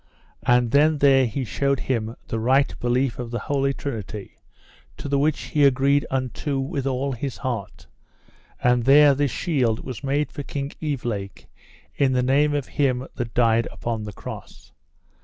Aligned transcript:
And 0.47 0.71
then 0.71 0.97
there 0.97 1.27
he 1.27 1.45
shewed 1.45 1.81
him 1.81 2.15
the 2.27 2.39
right 2.39 2.73
belief 2.79 3.19
of 3.19 3.29
the 3.29 3.37
Holy 3.37 3.71
Trinity, 3.71 4.35
to 4.97 5.07
the 5.07 5.19
which 5.19 5.39
he 5.49 5.63
agreed 5.63 6.07
unto 6.09 6.57
with 6.57 6.87
all 6.87 7.11
his 7.11 7.37
heart; 7.37 7.85
and 8.63 8.85
there 8.85 9.13
this 9.13 9.29
shield 9.29 9.81
was 9.85 10.03
made 10.03 10.31
for 10.31 10.41
King 10.41 10.71
Evelake, 10.81 11.45
in 11.95 12.13
the 12.13 12.23
name 12.23 12.55
of 12.55 12.65
Him 12.65 13.05
that 13.13 13.35
died 13.35 13.67
upon 13.71 14.01
the 14.01 14.11
Cross. 14.13 14.71